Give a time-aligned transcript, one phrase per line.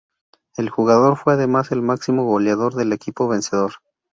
[0.57, 3.73] El jugador fue además el máximo goleador del equipo vencedor.